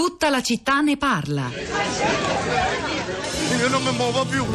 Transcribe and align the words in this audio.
Tutta 0.00 0.30
la 0.30 0.40
città 0.40 0.80
ne 0.80 0.96
parla. 0.96 1.50
Io 3.58 3.68
non 3.68 3.82
mi 3.82 3.92
muovo 3.92 4.24
più. 4.24 4.46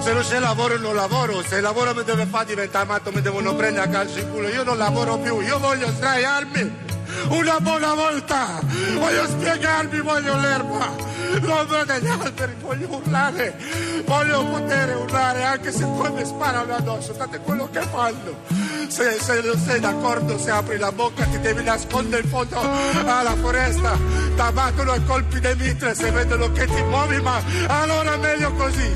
Se 0.00 0.12
non 0.12 0.22
c'è 0.22 0.40
lavoro 0.40 0.78
non 0.78 0.96
lavoro, 0.96 1.44
se 1.44 1.58
il 1.58 1.62
lavoro 1.62 1.94
mi 1.94 2.02
deve 2.02 2.26
fare 2.26 2.46
diventare 2.46 2.86
matto 2.86 3.12
mi 3.12 3.20
devono 3.20 3.54
prendere 3.54 3.86
a 3.86 3.88
calcio 3.88 4.18
in 4.18 4.28
culo, 4.32 4.48
io 4.48 4.64
non 4.64 4.76
lavoro 4.76 5.16
più, 5.18 5.38
io 5.42 5.60
voglio 5.60 5.86
sdraiarmi 5.86 6.88
una 7.28 7.60
buona 7.60 7.94
volta, 7.94 8.60
voglio 8.98 9.26
spiegarmi, 9.28 10.00
voglio 10.00 10.36
l'erba, 10.36 10.92
l'ombra 11.40 11.84
degli 11.84 12.08
alberi, 12.08 12.56
voglio 12.60 12.88
urlare, 12.96 13.58
voglio 14.04 14.44
poter 14.44 14.96
urlare 14.96 15.44
anche 15.44 15.70
se 15.70 15.84
poi 15.84 16.10
mi 16.14 16.24
sparano 16.24 16.74
addosso, 16.74 17.14
è 17.14 17.40
quello 17.42 17.68
che 17.70 17.80
fanno. 17.82 18.69
Se, 18.90 19.20
se 19.20 19.40
non 19.42 19.56
sei 19.56 19.78
d'accordo, 19.78 20.36
se 20.36 20.50
apri 20.50 20.76
la 20.76 20.90
bocca 20.90 21.24
ti 21.24 21.38
devi 21.38 21.62
nascondere 21.62 22.22
in 22.22 22.28
fondo 22.28 22.58
alla 22.58 23.36
foresta, 23.36 23.96
ti 24.34 24.40
abbattono 24.40 24.90
a 24.90 25.00
colpi 25.06 25.38
di 25.38 25.54
mitre 25.56 25.94
se 25.94 26.10
vedono 26.10 26.50
che 26.50 26.66
ti 26.66 26.82
muovi, 26.82 27.20
ma 27.20 27.40
allora 27.68 28.16
meglio 28.16 28.52
così, 28.54 28.92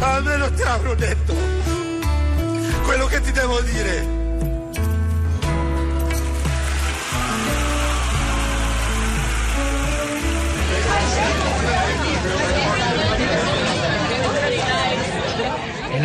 almeno 0.00 0.52
ti 0.52 0.62
avrò 0.62 0.94
detto 0.96 1.34
quello 2.84 3.06
che 3.06 3.20
ti 3.20 3.30
devo 3.30 3.60
dire. 3.60 4.25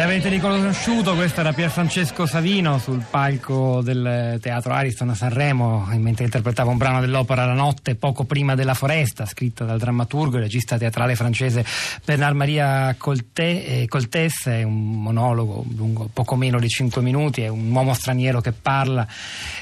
L'avete 0.01 0.29
riconosciuto, 0.29 1.13
questo 1.13 1.41
era 1.41 1.53
Pier 1.53 1.69
Francesco 1.69 2.25
Savino 2.25 2.79
sul 2.79 3.05
palco 3.07 3.81
del 3.83 4.39
Teatro 4.41 4.73
Ariston 4.73 5.09
a 5.09 5.13
Sanremo, 5.13 5.85
mentre 5.97 6.23
interpretava 6.23 6.71
un 6.71 6.77
brano 6.77 7.01
dell'opera 7.01 7.45
La 7.45 7.53
notte 7.53 7.93
poco 7.93 8.23
prima 8.23 8.55
della 8.55 8.73
foresta, 8.73 9.27
scritta 9.27 9.63
dal 9.63 9.77
drammaturgo 9.77 10.37
e 10.37 10.39
regista 10.39 10.79
teatrale 10.79 11.13
francese 11.13 11.63
Bernard 12.03 12.35
Maria 12.35 12.95
Colté, 12.97 13.85
Coltés, 13.87 14.47
è 14.47 14.63
un 14.63 15.03
monologo 15.03 15.63
lungo 15.75 16.09
poco 16.11 16.35
meno 16.35 16.59
di 16.59 16.67
5 16.67 16.99
minuti, 17.03 17.41
è 17.43 17.47
un 17.47 17.69
uomo 17.69 17.93
straniero 17.93 18.41
che 18.41 18.53
parla 18.53 19.05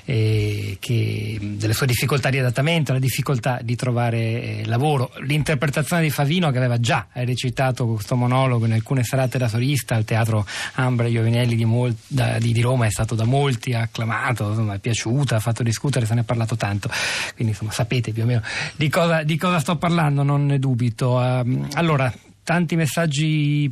eh, 0.06 0.78
che, 0.80 1.38
delle 1.42 1.74
sue 1.74 1.86
difficoltà 1.86 2.30
di 2.30 2.40
adattamento, 2.40 2.94
la 2.94 3.00
difficoltà 3.00 3.60
di 3.62 3.76
trovare 3.76 4.18
eh, 4.20 4.64
lavoro. 4.68 5.12
L'interpretazione 5.20 6.02
di 6.02 6.10
Favino 6.10 6.50
che 6.50 6.58
aveva 6.58 6.80
già 6.80 7.08
recitato 7.12 7.86
questo 7.88 8.16
monologo 8.16 8.66
in 8.66 8.72
alcune 8.72 9.04
serate 9.04 9.38
da 9.38 9.50
solista 9.50 9.96
al 9.96 10.06
Teatro 10.06 10.28
teatro 10.30 10.46
Ambra 10.76 11.08
Iovinelli 11.08 11.56
di, 11.56 11.66
Mol- 11.66 11.96
da, 12.08 12.38
di, 12.38 12.54
di, 12.54 12.62
Roma 12.62 12.86
è 12.86 12.92
stato 12.92 13.16
da 13.16 13.26
molti 13.26 13.74
acclamato, 13.74 14.50
insomma, 14.50 14.76
è 14.76 14.80
piaciuta, 14.80 15.36
ha 15.36 15.40
fatto 15.40 15.64
discutere, 15.64 16.06
se 16.06 16.14
ne 16.14 16.22
è 16.22 16.24
parlato 16.24 16.56
tanto, 16.56 16.90
quindi 17.34 17.54
insomma, 17.54 17.72
sapete 17.72 18.12
più 18.12 18.24
o 18.24 18.26
meno 18.26 18.42
di 18.76 18.90
cosa, 18.90 19.24
di 19.24 19.38
cosa 19.38 19.60
sto 19.60 19.76
parlando, 19.78 20.24
non 20.24 20.46
ne 20.46 20.60
dubito. 20.60 21.16
Uh, 21.16 21.68
allora, 21.74 22.14
tanti 22.44 22.76
messaggi 22.76 23.72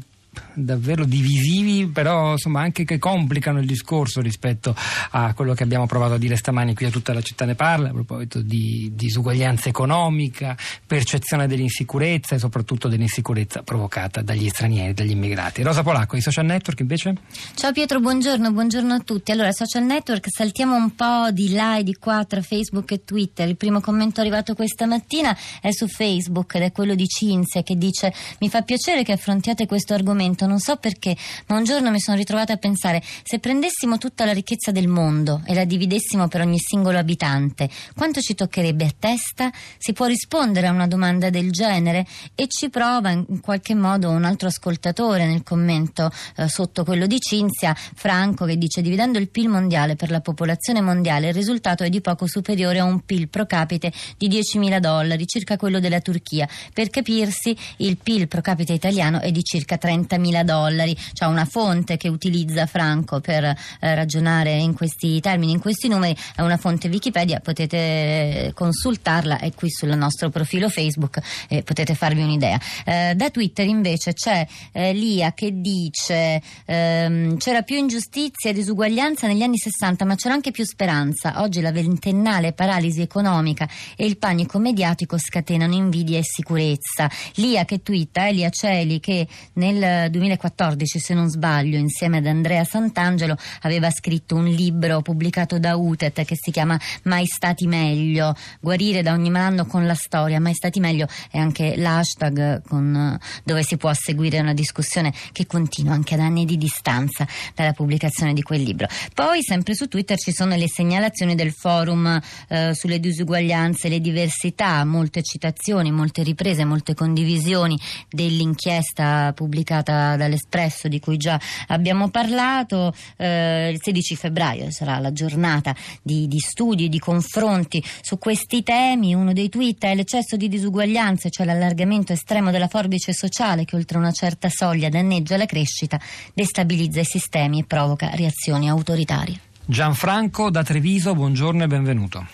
davvero 0.54 1.06
divisivi, 1.06 1.88
però 1.88 2.32
insomma 2.32 2.62
anche 2.62 2.84
che 2.84 2.98
complicano 2.98 3.60
il 3.60 3.66
discorso 3.66 4.22
rispetto 4.22 4.76
a 5.12 5.34
quello 5.34 5.54
che 5.54 5.64
abbiamo 5.64 5.86
provato 5.86 6.14
a 6.14 6.18
dire 6.18 6.36
stamani 6.36 6.74
qui 6.74 6.86
a 6.86 6.90
tutta 6.90 7.14
la 7.14 7.22
città 7.22 7.46
ne 7.46 7.56
parla, 7.56 7.90
a 7.90 7.94
proposito 7.94 8.42
di 8.42 8.92
disuguaglianza 8.94 9.70
economica, 9.70 10.56
percezione 10.86 11.48
dell'insicurezza 11.48 12.36
e 12.36 12.40
soprattutto 12.40 12.88
dell'insicurezza 12.88 13.64
provocata 13.64 14.22
dagli 14.22 14.50
stranieri, 14.50 14.94
dagli 14.94 15.12
immigrati. 15.12 15.62
Rosa 15.62 15.84
Polacco, 15.84 16.16
i 16.16 16.22
social 16.22 16.46
network 16.46 16.80
invece? 16.80 17.16
Ciao 17.54 17.72
Pietro, 17.72 18.00
buongiorno, 18.00 18.52
buongiorno 18.52 18.94
a 18.94 19.00
tutti. 19.00 19.32
Allora, 19.32 19.52
social 19.52 19.84
network, 19.84 20.28
saltiamo 20.30 20.76
un 20.76 20.96
po' 20.96 21.32
di 21.32 21.54
là 21.54 21.78
e 21.78 21.84
di 21.84 21.96
qua 21.96 22.26
tra 22.26 22.42
Facebook 22.42 22.92
e 22.92 23.04
Twitter. 23.04 23.48
Il 23.48 23.58
primo 23.58 23.82
commento 23.82 24.22
arrivato 24.22 24.54
questa 24.56 24.86
mattina 24.86 25.36
è 25.62 25.72
su 25.72 25.88
Facebook 25.88 26.56
ed 26.56 26.64
è 26.64 26.72
quello 26.72 26.96
di 26.96 27.08
Cinzia 27.08 27.64
che 27.64 27.78
dice 27.78 28.14
mi 28.40 28.50
fa 28.50 28.62
piacere 28.62 29.04
che 29.04 29.12
affrontiate 29.12 29.66
questo 29.66 29.94
argomento 29.94 30.27
momento, 30.28 30.46
non 30.46 30.60
so 30.60 30.76
perché, 30.76 31.16
ma 31.48 31.58
un 31.58 31.64
giorno 31.64 31.90
mi 31.90 32.00
sono 32.00 32.18
ritrovata 32.18 32.54
a 32.54 32.58
pensare 32.58 33.02
se 33.24 33.40
prendessimo 33.40 33.98
tutta 33.98 34.26
la 34.26 34.34
ricchezza 34.34 34.72
del 34.72 34.88
mondo 34.88 35.42
e 35.46 35.54
la 35.54 35.64
dividessimo 35.64 36.28
per 36.28 36.42
ogni 36.42 36.60
singolo 36.60 36.98
abitante, 36.98 37.70
quanto 37.96 38.20
ci 38.20 38.36
toccherebbe 38.36 38.86
a 38.86 38.94
testa? 38.98 39.52
Si 39.78 39.94
può 39.94 40.06
rispondere 40.06 40.68
a 40.68 40.72
una 40.72 40.88
domanda 40.88 41.30
del 41.30 41.52
genere? 41.52 42.06
E 42.36 42.48
ci 42.48 42.70
prova 42.70 43.12
in 43.12 43.40
qualche 43.42 43.74
modo 43.74 44.10
un 44.10 44.26
altro 44.26 44.50
ascoltatore 44.50 45.26
nel 45.26 45.44
commento 45.44 46.12
eh, 46.36 46.48
sotto 46.48 46.84
quello 46.84 47.08
di 47.08 47.20
Cinzia, 47.20 47.74
Franco, 47.74 48.46
che 48.46 48.58
dice 48.58 48.82
dividendo 48.82 49.18
il 49.18 49.30
PIL 49.30 49.50
mondiale 49.50 49.96
per 49.96 50.12
la 50.12 50.20
popolazione 50.20 50.82
mondiale 50.82 51.30
il 51.30 51.34
risultato 51.34 51.84
è 51.84 51.90
di 51.90 52.02
poco 52.02 52.28
superiore 52.28 52.80
a 52.80 52.84
un 52.84 53.02
PIL 53.02 53.30
pro 53.30 53.46
capite 53.46 53.92
di 54.18 54.28
10.000 54.28 54.80
dollari, 54.80 55.26
circa 55.26 55.58
quello 55.58 55.80
della 55.80 56.02
Turchia. 56.02 56.48
Per 56.74 56.90
capirsi, 56.90 57.56
il 57.78 57.98
PIL 57.98 58.28
pro 58.28 58.42
capite 58.42 58.74
italiano 58.74 59.22
è 59.22 59.32
di 59.32 59.44
circa 59.44 59.78
30 60.18 60.26
30.000 60.28 60.44
dollari. 60.44 60.98
C'è 61.14 61.26
una 61.26 61.46
fonte 61.46 61.98
che 61.98 62.10
utilizza 62.10 62.66
Franco 62.66 63.20
per 63.20 63.44
eh, 63.44 63.56
ragionare 63.96 64.54
in 64.54 64.74
questi 64.74 65.20
termini, 65.20 65.52
in 65.54 65.60
questi 65.60 65.88
numeri, 65.88 66.16
è 66.36 66.42
una 66.42 66.58
fonte 66.58 66.88
Wikipedia, 66.88 67.40
potete 67.40 68.52
consultarla, 68.54 69.40
è 69.40 69.52
qui 69.54 69.70
sul 69.70 69.96
nostro 69.96 70.30
profilo 70.30 70.70
Facebook 70.70 71.20
e 71.48 71.64
potete 71.64 71.96
farvi 71.96 72.22
un'idea. 72.22 72.60
Eh, 72.86 73.14
da 73.16 73.30
Twitter 73.30 73.66
invece 73.66 74.14
c'è 74.14 74.46
eh, 74.72 74.94
Lia 74.94 75.34
che 75.34 75.52
dice 75.54 76.42
ehm, 76.66 77.38
c'era 77.38 77.62
più 77.62 77.78
ingiustizia 77.78 78.50
e 78.50 78.54
disuguaglianza 78.54 79.28
negli 79.28 79.42
anni 79.42 79.58
60 79.58 80.06
ma 80.06 80.16
c'era 80.16 80.34
anche 80.34 80.52
più 80.52 80.66
speranza. 80.66 81.42
Oggi 81.42 81.62
la 81.62 81.72
ventennale 81.72 82.54
paralisi 82.54 83.02
economica 83.02 83.68
e 83.96 84.06
il 84.06 84.18
panico 84.18 84.60
mediatico 84.60 85.18
scatenano 85.18 85.74
invidia 85.74 86.18
e 86.18 86.24
sicurezza. 86.24 87.10
Lia 87.36 87.66
che 87.66 87.82
twitta, 87.82 88.28
Elia 88.28 88.50
Celi 88.50 89.00
che 89.00 89.28
nel 89.54 89.82
2014, 90.10 91.00
se 91.00 91.14
non 91.14 91.30
sbaglio, 91.30 91.78
insieme 91.78 92.18
ad 92.18 92.26
Andrea 92.26 92.64
Sant'Angelo, 92.64 93.36
aveva 93.62 93.90
scritto 93.90 94.36
un 94.36 94.46
libro 94.46 95.02
pubblicato 95.02 95.60
da 95.60 95.76
UTET 95.76 96.24
che 96.26 96.36
si 96.36 96.52
chiama 96.52 96.80
Mai 97.04 97.26
stati 97.26 97.68
meglio, 97.68 98.36
guarire 98.60 99.02
da 99.02 99.14
ogni 99.14 99.30
malanno 99.30 99.66
con 99.66 99.86
la 99.86 99.96
storia. 99.96 100.40
Mai 100.40 100.54
stati 100.54 100.80
meglio 100.80 101.08
è 101.32 101.38
anche 101.38 101.76
l'hashtag 101.78 102.62
con, 102.68 103.18
dove 103.44 103.64
si 103.64 103.78
può 103.78 103.92
seguire 103.94 104.40
una 104.40 104.54
discussione 104.54 105.14
che 105.32 105.46
continua 105.46 105.94
anche 105.94 106.14
ad 106.16 106.20
anni 106.20 106.46
di 106.46 106.58
distanza 106.58 107.26
dalla 107.56 107.74
pubblicazione 107.74 108.34
di 108.34 108.42
quel 108.42 108.62
libro. 108.62 108.88
Poi, 109.14 109.42
sempre 109.42 109.76
su 109.76 109.88
Twitter, 109.88 110.18
ci 110.18 110.32
sono 110.32 110.56
le 110.56 110.68
segnalazioni 110.68 111.36
del 111.36 111.52
forum 111.52 112.20
eh, 112.50 112.74
sulle 112.74 113.00
disuguaglianze 113.00 113.88
e 113.88 113.90
le 113.90 114.00
diversità, 114.00 114.84
molte 114.86 115.22
citazioni, 115.22 115.92
molte 115.92 116.24
riprese, 116.24 116.66
molte 116.66 116.94
condivisioni 116.94 117.80
dell'inchiesta 118.10 119.34
pubblicata 119.34 119.87
dall'Espresso 119.92 120.88
di 120.88 121.00
cui 121.00 121.18
già 121.18 121.40
abbiamo 121.68 122.10
parlato. 122.10 122.94
Eh, 123.16 123.70
il 123.72 123.80
16 123.82 124.16
febbraio 124.16 124.72
sarà 124.72 125.00
la 125.00 125.12
giornata 125.12 125.76
di, 126.02 126.28
di 126.28 126.40
studi 126.40 126.86
e 126.86 126.90
di 126.90 127.00
confronti 127.00 127.84
su 128.02 128.18
questi 128.18 128.64
temi. 128.64 129.14
Uno 129.14 129.34
dei 129.34 129.50
tweet 129.50 129.84
è 129.86 129.96
l'eccesso 129.96 130.36
di 130.36 130.48
disuguaglianze, 130.48 131.30
cioè 131.30 131.46
l'allargamento 131.46 132.14
estremo 132.14 132.52
della 132.52 132.68
forbice 132.68 133.14
sociale 133.14 133.66
che 133.66 133.76
oltre 133.76 133.98
una 133.98 134.12
certa 134.12 134.50
soglia 134.50 134.90
danneggia 134.90 135.38
la 135.38 135.46
crescita, 135.46 136.00
destabilizza 136.34 137.00
i 137.00 137.06
sistemi 137.06 137.60
e 137.60 137.64
provoca 137.66 138.10
reazioni 138.14 138.70
autoritarie. 138.70 139.40
Gianfranco 139.66 140.50
da 140.50 140.64
Treviso, 140.64 141.14
buongiorno 141.14 141.64
e 141.64 141.68
benvenuto. 141.68 142.26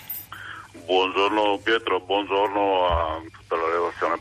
Buongiorno 0.86 1.59
Pietro, 1.63 2.02
buongiorno 2.02 2.86
a 2.86 3.22
tutta 3.31 3.56
la 3.56 3.66
redazione, 3.66 3.92
buona 4.00 4.12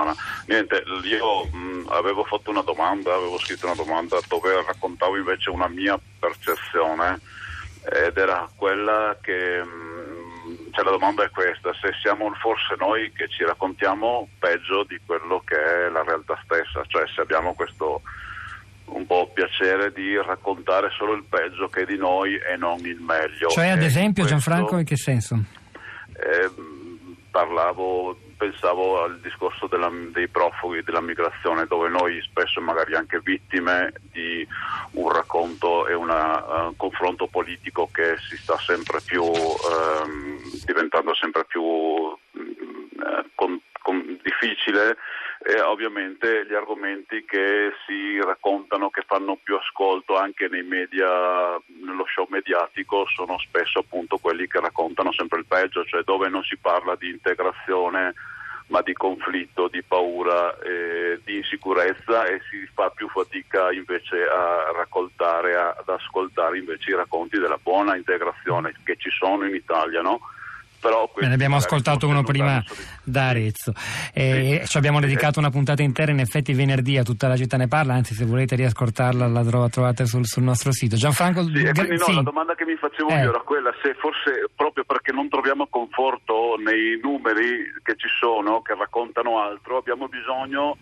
settimana. 0.00 0.14
Niente, 0.46 0.82
io 1.04 1.44
mh, 1.44 1.88
avevo 1.88 2.24
fatto 2.24 2.50
una 2.50 2.62
domanda, 2.62 3.14
avevo 3.14 3.38
scritto 3.38 3.66
una 3.66 3.74
domanda 3.74 4.18
dove 4.28 4.62
raccontavo 4.66 5.16
invece 5.16 5.50
una 5.50 5.68
mia 5.68 5.98
percezione 6.18 7.20
ed 7.84 8.16
era 8.16 8.48
quella 8.56 9.16
che 9.20 9.62
mh, 9.62 10.72
cioè 10.72 10.84
la 10.84 10.90
domanda 10.90 11.24
è 11.24 11.30
questa, 11.30 11.72
se 11.80 11.92
siamo 12.00 12.30
forse 12.34 12.74
noi 12.78 13.10
che 13.12 13.28
ci 13.28 13.44
raccontiamo 13.44 14.28
peggio 14.38 14.84
di 14.84 14.98
quello 15.04 15.42
che 15.44 15.56
è 15.56 15.88
la 15.88 16.02
realtà 16.02 16.38
stessa, 16.44 16.82
cioè 16.86 17.04
se 17.14 17.20
abbiamo 17.20 17.54
questo 17.54 18.02
un 18.86 19.06
po' 19.06 19.30
piacere 19.32 19.92
di 19.92 20.16
raccontare 20.16 20.90
solo 20.90 21.12
il 21.12 21.22
peggio 21.22 21.68
che 21.68 21.82
è 21.82 21.84
di 21.84 21.96
noi 21.96 22.34
e 22.34 22.56
non 22.56 22.80
il 22.80 23.00
meglio. 23.00 23.48
Cioè 23.48 23.68
ad 23.68 23.82
esempio 23.82 24.24
questo, 24.24 24.40
Gianfranco 24.40 24.78
in 24.78 24.84
che 24.84 24.96
senso? 24.96 25.40
Eh, 26.12 26.50
parlavo, 27.30 28.18
pensavo 28.40 29.02
al 29.02 29.20
discorso 29.20 29.66
della, 29.66 29.90
dei 29.92 30.26
profughi, 30.28 30.82
della 30.82 31.02
migrazione, 31.02 31.66
dove 31.66 31.90
noi 31.90 32.22
spesso 32.22 32.58
magari 32.62 32.94
anche 32.94 33.20
vittime 33.22 33.92
di 34.10 34.48
un 34.92 35.12
racconto 35.12 35.86
e 35.86 35.92
un 35.92 36.08
uh, 36.08 36.74
confronto 36.74 37.26
politico 37.26 37.90
che 37.92 38.16
si 38.16 38.38
sta 38.38 38.56
sempre 38.56 39.02
più 39.04 39.22
um, 39.22 40.40
diventando 40.64 41.14
sempre 41.14 41.44
più 41.44 41.62
uh, 41.62 42.18
con, 43.34 43.60
con 43.82 44.18
difficile 44.22 44.96
e 45.50 45.60
ovviamente 45.60 46.46
gli 46.46 46.54
argomenti 46.54 47.24
che 47.24 47.72
si 47.84 48.20
raccontano, 48.20 48.88
che 48.90 49.02
fanno 49.04 49.36
più 49.42 49.56
ascolto 49.56 50.16
anche 50.16 50.46
nei 50.46 50.62
media, 50.62 51.60
nello 51.82 52.04
show 52.06 52.26
mediatico, 52.30 53.04
sono 53.12 53.36
spesso 53.38 53.80
appunto 53.80 54.18
quelli 54.18 54.46
che 54.46 54.60
raccontano 54.60 55.12
sempre 55.12 55.40
il 55.40 55.46
peggio, 55.46 55.84
cioè 55.84 56.02
dove 56.04 56.28
non 56.28 56.44
si 56.44 56.56
parla 56.56 56.94
di 56.94 57.10
integrazione 57.10 58.14
ma 58.68 58.82
di 58.82 58.92
conflitto, 58.92 59.66
di 59.66 59.82
paura, 59.82 60.56
eh, 60.60 61.18
di 61.24 61.38
insicurezza 61.38 62.26
e 62.26 62.40
si 62.48 62.64
fa 62.72 62.88
più 62.90 63.08
fatica 63.08 63.72
invece 63.72 64.22
a 64.22 64.70
raccoltare, 64.72 65.56
ad 65.56 65.88
ascoltare 65.88 66.58
invece 66.58 66.90
i 66.90 66.94
racconti 66.94 67.40
della 67.40 67.58
buona 67.60 67.96
integrazione 67.96 68.72
che 68.84 68.94
ci 68.96 69.10
sono 69.10 69.44
in 69.44 69.56
Italia, 69.56 70.02
no? 70.02 70.20
Però 70.80 71.10
ne 71.20 71.32
abbiamo 71.32 71.56
ascoltato 71.56 72.08
uno 72.08 72.22
prima 72.22 72.62
da 73.04 73.28
Arezzo. 73.28 73.72
Eh, 74.14 74.60
sì. 74.62 74.68
Ci 74.70 74.76
abbiamo 74.78 74.98
dedicato 75.00 75.38
una 75.38 75.50
puntata 75.50 75.82
intera, 75.82 76.10
in 76.10 76.20
effetti 76.20 76.54
venerdì 76.54 76.96
a 76.96 77.02
tutta 77.02 77.28
la 77.28 77.36
città 77.36 77.56
ne 77.56 77.68
parla, 77.68 77.94
anzi 77.94 78.14
se 78.14 78.24
volete 78.24 78.56
riascoltarla 78.56 79.26
la 79.26 79.68
trovate 79.68 80.06
sul, 80.06 80.26
sul 80.26 80.42
nostro 80.42 80.72
sito. 80.72 80.96
Gianfranco... 80.96 81.42
Sì, 81.44 81.50
gra- 81.50 81.84
no, 81.84 81.96
sì. 81.98 82.14
la 82.14 82.22
domanda 82.22 82.54
che 82.54 82.64
mi 82.64 82.76
facevo 82.76 83.10
eh. 83.10 83.22
io 83.22 83.28
era 83.30 83.40
quella, 83.40 83.72
se 83.82 83.94
forse 83.94 84.48
proprio 84.56 84.84
perché 84.84 85.12
non 85.12 85.28
troviamo 85.28 85.66
conforto 85.68 86.56
nei 86.56 86.98
numeri 87.02 87.70
che 87.82 87.94
ci 87.96 88.08
sono, 88.18 88.62
che 88.62 88.74
raccontano 88.74 89.40
altro, 89.40 89.76
abbiamo 89.76 90.08
bisogno 90.08 90.78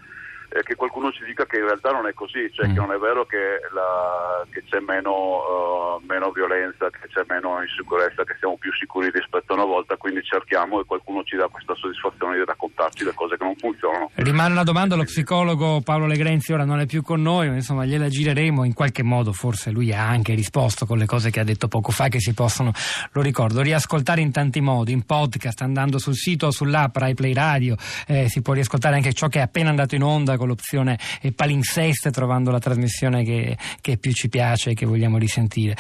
eh, 0.49 0.63
che 0.63 0.75
qualcuno 0.75 1.13
ci 1.13 1.25
dica 1.25 1.45
che 1.45 1.59
in 1.59 1.65
realtà 1.65 1.91
non 1.91 2.07
è 2.07 2.15
così, 2.15 2.51
cioè 2.53 2.69
mm. 2.69 2.73
che 2.73 2.81
non 2.81 2.93
è 2.93 2.99
vero 2.99 3.27
che, 3.27 3.61
la, 3.73 4.47
che 4.51 4.65
c'è 4.65 4.81
meno, 4.81 5.13
uh, 5.13 6.03
meno, 6.07 6.31
violenza, 6.31 6.89
che 6.91 7.07
c'è 7.09 7.23
meno 7.29 7.61
insicurezza, 7.61 8.25
che 8.25 8.37
siamo 8.39 8.57
più 8.57 8.73
sicuri 8.73 9.11
rispetto 9.11 9.53
a 9.53 9.57
una 9.57 9.65
volta, 9.65 9.97
quindi 9.97 10.23
cerchiamo 10.23 10.81
e 10.81 10.85
qualcuno 10.85 11.23
ci 11.25 11.37
dà 11.37 11.49
questa 11.49 11.75
soddisfazione 11.75 12.37
di 12.37 12.45
raccontarci 12.45 13.05
le 13.05 13.13
cose 13.15 13.37
che 13.37 13.45
non 13.45 13.57
funzionano. 13.57 14.11
Rimane 14.15 14.53
una 14.53 14.65
domanda, 14.65 14.97
lo 14.97 15.05
psicologo 15.05 15.81
Paolo 15.83 16.07
Legrenzi 16.07 16.53
ora 16.53 16.65
non 16.65 16.81
è 16.81 16.87
più 16.87 17.03
con 17.03 17.21
noi, 17.21 17.49
ma 17.49 17.55
insomma 17.55 17.85
gliela 17.85 18.09
gireremo, 18.09 18.65
in 18.65 18.73
qualche 18.73 19.03
modo 19.03 19.33
forse 19.33 19.71
lui 19.71 19.93
ha 19.93 20.09
anche 20.09 20.35
risposto 20.35 20.87
con 20.87 20.97
le 20.97 21.07
cose 21.07 21.31
che 21.31 21.41
ha 21.41 21.45
detto 21.45 21.69
poco 21.69 21.93
fa 21.93 22.09
che 22.09 22.21
si 22.21 22.33
possono, 22.33 22.73
lo 23.13 23.21
ricordo, 23.21 23.61
riascoltare 23.61 24.23
in 24.23 24.33
tanti 24.33 24.61
modi, 24.61 24.93
in 24.93 25.05
podcast, 25.05 25.61
andando 25.61 25.99
sul 25.99 26.15
sito 26.15 26.47
o 26.47 26.51
sull'app 26.51 26.97
Rai 26.97 27.15
Play 27.15 27.35
Radio, 27.35 27.77
eh, 28.07 28.29
si 28.29 28.41
può 28.41 28.55
riascoltare 28.55 28.97
anche 28.97 29.13
ciò 29.13 29.29
che 29.29 29.41
è 29.41 29.43
appena 29.43 29.69
andato 29.69 29.95
in 29.95 30.03
onda 30.03 30.37
con 30.39 30.49
l'opzione 30.49 30.99
palinseste 31.35 32.11
trovando 32.11 32.51
la 32.51 32.59
trasmissione 32.59 33.23
che, 33.25 33.57
che 33.83 33.99
più 33.99 34.13
ci 34.13 34.31
piace 34.31 34.71
e 34.71 34.75
che 34.75 34.87
vogliamo 34.87 35.19
risentire. 35.19 35.77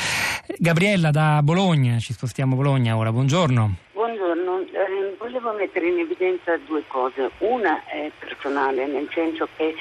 Gabriella 0.58 1.10
da 1.10 1.40
Bologna, 1.42 1.98
ci 1.98 2.12
spostiamo 2.12 2.52
a 2.52 2.56
Bologna 2.56 2.96
ora, 2.96 3.10
buongiorno. 3.10 3.76
Buongiorno, 3.92 4.60
eh, 4.60 5.16
volevo 5.18 5.52
mettere 5.52 5.88
in 5.88 5.98
evidenza 6.00 6.56
due 6.66 6.82
cose. 6.86 7.30
Una 7.38 7.84
è 7.86 8.10
personale, 8.18 8.86
nel 8.86 9.08
senso 9.12 9.48
che 9.56 9.74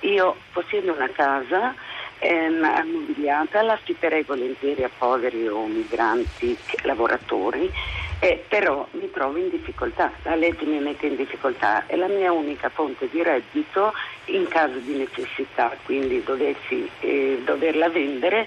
io 0.00 0.36
possiedo 0.52 0.92
una 0.92 1.10
casa 1.10 1.74
ehm, 2.18 2.62
ammobiliata, 2.64 3.62
la 3.62 3.74
affitterei 3.74 4.22
volentieri 4.22 4.84
a 4.84 4.90
poveri 4.96 5.46
o 5.46 5.66
migranti 5.66 6.56
lavoratori 6.82 7.70
eh, 8.20 8.44
però 8.48 8.86
mi 8.92 9.10
trovo 9.10 9.38
in 9.38 9.48
difficoltà, 9.48 10.12
la 10.22 10.34
legge 10.34 10.64
mi 10.66 10.78
mette 10.78 11.06
in 11.06 11.16
difficoltà, 11.16 11.86
è 11.86 11.96
la 11.96 12.06
mia 12.06 12.30
unica 12.32 12.68
fonte 12.68 13.08
di 13.10 13.22
reddito 13.22 13.92
in 14.26 14.46
caso 14.46 14.78
di 14.78 14.94
necessità, 14.94 15.74
quindi 15.84 16.22
dovessi 16.22 16.88
eh, 17.00 17.40
doverla 17.44 17.88
vendere, 17.88 18.46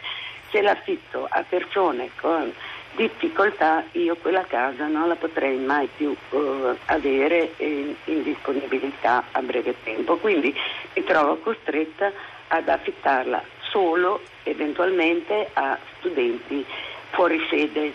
se 0.51 0.61
l'affitto 0.61 1.27
a 1.27 1.43
persone 1.47 2.11
con 2.21 2.53
difficoltà 2.95 3.83
io 3.93 4.15
quella 4.17 4.45
casa 4.45 4.85
non 4.85 5.07
la 5.07 5.15
potrei 5.15 5.57
mai 5.57 5.89
più 5.97 6.15
uh, 6.29 6.77
avere 6.85 7.53
in, 7.57 7.95
in, 8.03 8.21
disponibilità 8.21 9.23
a 9.31 9.41
breve 9.41 9.73
tempo, 9.83 10.17
quindi 10.17 10.55
mi 10.93 11.03
trovo 11.03 11.37
costretta 11.37 12.11
ad 12.49 12.69
affittarla 12.69 13.43
solo 13.61 14.21
eventualmente 14.43 15.49
a 15.53 15.75
studenti 15.97 16.63
fuori 17.09 17.39
sede 17.49 17.93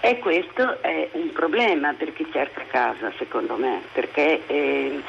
e 0.00 0.18
questo 0.18 0.80
è 0.82 1.08
un 1.12 1.30
problema 1.32 1.92
per 1.92 2.12
chi 2.14 2.26
cerca 2.32 2.64
casa, 2.70 3.12
secondo 3.18 3.56
me, 3.56 3.82
perché 3.92 4.40
eh, 4.46 5.02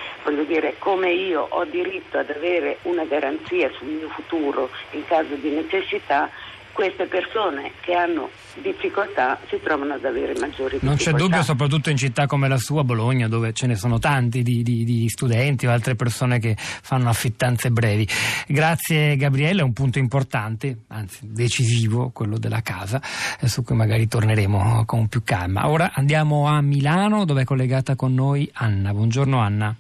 dire, 0.46 0.76
come 0.80 1.12
io 1.12 1.48
ho 1.50 1.64
diritto 1.64 2.18
ad 2.18 2.30
avere 2.30 2.80
una 2.84 3.06
garanzia 3.06 3.72
sul 3.72 3.88
mio 3.88 4.10
futuro 4.10 4.70
in 4.92 5.06
caso 5.06 5.36
di 5.36 5.50
necessità, 5.50 6.30
queste 6.74 7.06
persone 7.06 7.72
che 7.82 7.94
hanno 7.94 8.30
difficoltà 8.62 9.40
si 9.48 9.60
trovano 9.62 9.94
ad 9.94 10.06
avere 10.06 10.34
maggiori 10.40 10.80
difficoltà. 10.80 10.86
Non 10.86 10.96
c'è 10.96 11.12
dubbio, 11.12 11.44
soprattutto 11.44 11.90
in 11.90 11.98
città 11.98 12.26
come 12.26 12.48
la 12.48 12.58
sua, 12.58 12.84
Bologna, 12.84 13.28
dove 13.28 13.54
ce 13.54 13.68
ne 13.68 13.76
sono 13.76 14.00
tanti 14.00 14.42
di, 14.44 14.64
di, 14.64 14.84
di 14.84 15.08
studenti 15.10 15.68
o 15.68 15.72
altre 15.72 15.96
persone 15.96 16.40
che 16.40 16.56
fanno 16.58 17.10
affittanze 17.10 17.70
brevi. 17.70 18.08
Grazie 18.48 19.16
Gabriele, 19.16 19.62
è 19.62 19.64
un 19.64 19.74
punto 19.74 20.00
importante, 20.00 20.80
anzi 20.88 21.20
decisivo, 21.22 22.10
quello 22.14 22.38
della 22.38 22.62
casa, 22.62 23.02
eh, 23.40 23.48
su 23.48 23.64
cui 23.64 23.76
magari 23.76 24.08
torneremo 24.08 24.86
con 24.86 25.08
più 25.08 25.24
calma. 25.24 25.70
Ora 25.70 25.92
andiamo 25.94 26.48
a 26.48 26.62
Milano, 26.62 27.26
dove 27.26 27.42
è 27.42 27.46
collegata 27.46 27.96
con 27.96 28.14
noi 28.14 28.50
Anna. 28.54 28.94
Buongiorno 28.94 29.40
Anna. 29.40 29.76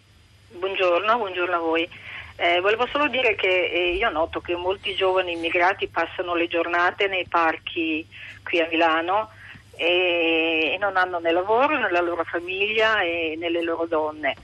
Buongiorno, 0.58 1.18
buongiorno 1.18 1.56
a 1.56 1.60
voi. 1.60 1.90
Eh, 2.36 2.60
volevo 2.60 2.88
solo 2.88 3.08
dire 3.08 3.36
che 3.36 3.66
eh, 3.66 3.94
io 3.94 4.10
noto 4.10 4.42
che 4.42 4.56
molti 4.56 4.96
giovani 4.96 5.34
immigrati 5.34 5.88
passano 5.88 6.34
le 6.34 6.48
giornate 6.48 7.08
nei 7.08 7.28
parchi 7.28 8.08
qui 8.44 8.60
a 8.60 8.68
Milano 8.70 9.30
e, 9.76 10.72
e 10.74 10.78
non 10.80 10.98
hanno 10.98 11.20
né 11.20 11.32
lavoro 11.32 11.78
né 11.78 11.90
la 11.90 12.02
loro 12.02 12.24
famiglia 12.24 13.02
e 13.02 13.36
né 13.38 13.50
le 13.50 13.62
loro 13.62 13.86
donne. 13.86 14.36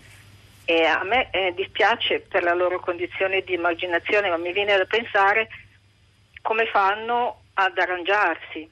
E 0.65 0.83
a 0.83 1.03
me 1.03 1.29
eh, 1.31 1.53
dispiace 1.55 2.19
per 2.19 2.43
la 2.43 2.53
loro 2.53 2.79
condizione 2.79 3.41
di 3.41 3.53
emarginazione, 3.53 4.29
ma 4.29 4.37
mi 4.37 4.51
viene 4.51 4.75
da 4.75 4.85
pensare 4.85 5.47
come 6.41 6.65
fanno 6.65 7.43
ad 7.53 7.77
arrangiarsi. 7.77 8.69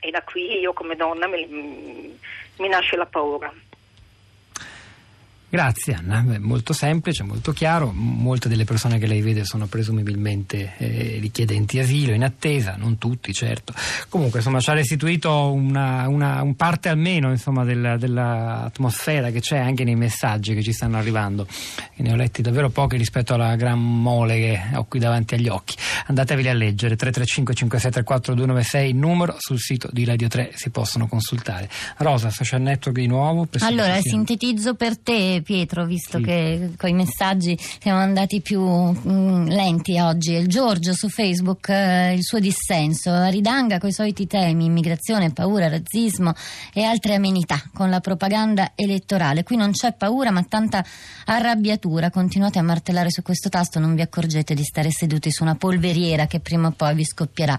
E 0.00 0.10
da 0.10 0.22
qui 0.22 0.58
io 0.58 0.72
come 0.72 0.96
donna 0.96 1.26
mi, 1.26 2.18
mi 2.56 2.68
nasce 2.68 2.96
la 2.96 3.06
paura. 3.06 3.52
Grazie 5.54 5.94
Anna, 5.94 6.24
molto 6.40 6.72
semplice, 6.72 7.22
molto 7.22 7.52
chiaro, 7.52 7.92
molte 7.94 8.48
delle 8.48 8.64
persone 8.64 8.98
che 8.98 9.06
lei 9.06 9.22
vede 9.22 9.44
sono 9.44 9.66
presumibilmente 9.66 10.72
eh, 10.78 11.18
richiedenti 11.20 11.78
asilo 11.78 12.12
in 12.12 12.24
attesa, 12.24 12.74
non 12.76 12.98
tutti 12.98 13.32
certo. 13.32 13.72
Comunque 14.08 14.40
insomma 14.40 14.58
ci 14.58 14.70
ha 14.70 14.72
restituito 14.72 15.52
una, 15.52 16.08
una 16.08 16.42
un 16.42 16.56
parte 16.56 16.88
almeno 16.88 17.30
insomma, 17.30 17.62
del, 17.62 17.94
dell'atmosfera 18.00 19.30
che 19.30 19.38
c'è 19.38 19.58
anche 19.58 19.84
nei 19.84 19.94
messaggi 19.94 20.54
che 20.54 20.62
ci 20.64 20.72
stanno 20.72 20.96
arrivando. 20.96 21.46
Ne 21.98 22.10
ho 22.10 22.16
letti 22.16 22.42
davvero 22.42 22.70
pochi 22.70 22.96
rispetto 22.96 23.34
alla 23.34 23.54
gran 23.54 23.78
mole 23.78 24.36
che 24.36 24.60
ho 24.74 24.86
qui 24.86 24.98
davanti 24.98 25.34
agli 25.34 25.46
occhi. 25.46 25.76
Andateveli 26.06 26.48
a 26.48 26.52
leggere 26.52 26.96
335 26.96 27.54
5634 27.54 28.34
296 28.34 28.92
numero 28.92 29.36
sul 29.38 29.60
sito 29.60 29.88
di 29.92 30.04
Radio 30.04 30.26
3 30.26 30.50
si 30.54 30.70
possono 30.70 31.06
consultare. 31.06 31.70
Rosa, 31.98 32.30
social 32.30 32.60
network 32.60 32.98
di 32.98 33.06
nuovo? 33.06 33.46
Allora 33.60 34.00
sintetizzo 34.00 34.74
per 34.74 34.98
te 34.98 35.42
Pietro, 35.44 35.84
visto 35.84 36.18
sì. 36.18 36.24
che 36.24 36.70
con 36.76 36.90
i 36.90 36.92
messaggi 36.92 37.56
siamo 37.80 38.00
andati 38.00 38.40
più 38.40 38.60
mh, 38.60 39.00
mm, 39.08 39.46
lenti 39.46 40.00
oggi. 40.00 40.32
Il 40.32 40.48
Giorgio 40.48 40.92
su 40.92 41.08
Facebook, 41.08 41.68
eh, 41.68 42.14
il 42.14 42.24
suo 42.24 42.40
dissenso, 42.40 43.28
ridanga 43.28 43.78
con 43.78 43.90
i 43.90 43.92
soliti 43.92 44.26
temi, 44.26 44.64
immigrazione, 44.64 45.32
paura, 45.32 45.68
razzismo 45.68 46.32
e 46.72 46.82
altre 46.82 47.14
amenità 47.14 47.62
con 47.72 47.90
la 47.90 48.00
propaganda 48.00 48.72
elettorale. 48.74 49.44
Qui 49.44 49.54
non 49.54 49.70
c'è 49.70 49.92
paura 49.92 50.32
ma 50.32 50.42
tanta 50.42 50.84
arrabbiatura. 51.26 52.10
Continuate 52.10 52.58
a 52.58 52.62
martellare 52.62 53.10
su 53.10 53.22
questo 53.22 53.48
tasto, 53.48 53.78
non 53.78 53.94
vi 53.94 54.00
accorgete 54.00 54.54
di 54.54 54.64
stare 54.64 54.90
seduti 54.90 55.30
su 55.30 55.44
una 55.44 55.54
polveriera 55.54 56.26
che 56.26 56.40
prima 56.40 56.68
o 56.68 56.72
poi 56.72 56.94
vi 56.94 57.04
scoppierà 57.04 57.56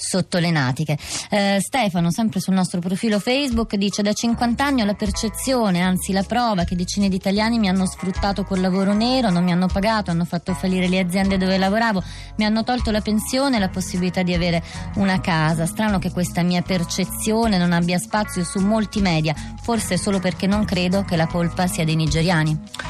sotto 0.00 0.38
le 0.38 0.50
natiche. 0.50 0.98
Eh, 1.30 1.58
Stefano, 1.60 2.10
sempre 2.10 2.40
sul 2.40 2.54
nostro 2.54 2.80
profilo 2.80 3.18
Facebook, 3.18 3.76
dice 3.76 4.02
da 4.02 4.12
50 4.12 4.64
anni 4.64 4.82
ho 4.82 4.84
la 4.84 4.94
percezione, 4.94 5.80
anzi 5.80 6.12
la 6.12 6.22
prova, 6.22 6.64
che 6.64 6.74
decine 6.74 7.08
di 7.08 7.16
italiani 7.16 7.58
mi 7.58 7.68
hanno 7.68 7.86
sfruttato 7.86 8.44
col 8.44 8.60
lavoro 8.60 8.92
nero, 8.94 9.30
non 9.30 9.44
mi 9.44 9.52
hanno 9.52 9.66
pagato, 9.66 10.10
hanno 10.10 10.24
fatto 10.24 10.54
fallire 10.54 10.88
le 10.88 10.98
aziende 10.98 11.36
dove 11.36 11.58
lavoravo, 11.58 12.02
mi 12.36 12.44
hanno 12.44 12.64
tolto 12.64 12.90
la 12.90 13.00
pensione 13.00 13.56
e 13.56 13.60
la 13.60 13.68
possibilità 13.68 14.22
di 14.22 14.34
avere 14.34 14.62
una 14.96 15.20
casa. 15.20 15.66
Strano 15.66 15.98
che 15.98 16.10
questa 16.10 16.42
mia 16.42 16.62
percezione 16.62 17.58
non 17.58 17.72
abbia 17.72 17.98
spazio 17.98 18.44
su 18.44 18.60
molti 18.60 19.00
media, 19.00 19.34
forse 19.62 19.96
solo 19.96 20.18
perché 20.18 20.46
non 20.46 20.64
credo 20.64 21.04
che 21.04 21.16
la 21.16 21.26
colpa 21.26 21.66
sia 21.66 21.84
dei 21.84 21.96
nigeriani. 21.96 22.89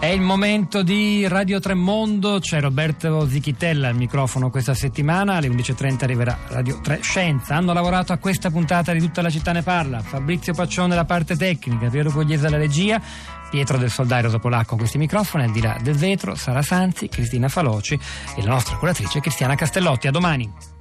È 0.00 0.06
il 0.06 0.22
momento 0.22 0.82
di 0.82 1.28
Radio 1.28 1.60
Tremondo, 1.60 2.38
c'è 2.38 2.58
Roberto 2.58 3.28
Zichitella 3.28 3.88
al 3.88 3.96
microfono 3.96 4.48
questa 4.48 4.72
settimana, 4.72 5.34
alle 5.34 5.48
11.30 5.48 6.04
arriverà 6.04 6.38
Radio 6.48 6.80
3 6.80 7.00
Scienza. 7.02 7.54
Hanno 7.54 7.74
lavorato 7.74 8.14
a 8.14 8.16
questa 8.16 8.50
puntata 8.50 8.94
di 8.94 8.98
Tutta 8.98 9.20
la 9.20 9.28
città 9.28 9.52
ne 9.52 9.60
parla, 9.62 10.00
Fabrizio 10.00 10.54
Paccione 10.54 10.94
la 10.94 11.04
parte 11.04 11.36
tecnica, 11.36 11.90
Piero 11.90 12.10
Pugliese 12.10 12.48
la 12.48 12.56
regia, 12.56 12.98
Pietro 13.50 13.76
del 13.76 13.90
Soldario 13.90 14.24
Rosa 14.24 14.38
Polacco 14.38 14.76
questi 14.76 14.96
microfoni, 14.96 15.44
al 15.44 15.52
di 15.52 15.60
là 15.60 15.76
del 15.82 15.96
vetro, 15.96 16.34
Sara 16.34 16.62
Sanzi, 16.62 17.10
Cristina 17.10 17.48
Faloci 17.48 17.92
e 18.36 18.42
la 18.42 18.52
nostra 18.52 18.76
curatrice 18.76 19.20
Cristiana 19.20 19.54
Castellotti. 19.54 20.06
A 20.06 20.10
domani. 20.10 20.79